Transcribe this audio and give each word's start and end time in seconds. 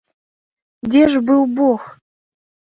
Дзе 0.89 1.03
ж 1.11 1.21
быў 1.27 1.41
бог! 1.61 1.81